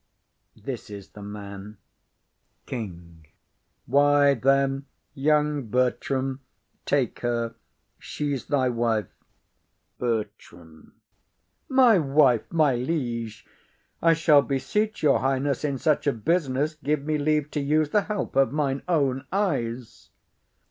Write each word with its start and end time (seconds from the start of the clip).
This 0.55 0.89
is 0.89 1.09
the 1.09 1.21
man. 1.21 1.77
KING. 2.65 3.27
Why, 3.85 4.33
then, 4.33 4.87
young 5.13 5.67
Bertram, 5.67 6.41
take 6.87 7.19
her; 7.19 7.53
she's 7.99 8.47
thy 8.47 8.67
wife. 8.67 9.09
BERTRAM. 9.99 10.95
My 11.69 11.99
wife, 11.99 12.51
my 12.51 12.73
liege! 12.73 13.45
I 14.01 14.13
shall 14.15 14.41
beseech 14.41 15.03
your 15.03 15.19
highness, 15.19 15.63
In 15.63 15.77
such 15.77 16.07
a 16.07 16.13
business 16.13 16.73
give 16.73 17.03
me 17.05 17.19
leave 17.19 17.51
to 17.51 17.59
use 17.59 17.91
The 17.91 18.01
help 18.05 18.35
of 18.35 18.51
mine 18.51 18.81
own 18.87 19.27
eyes. 19.31 20.09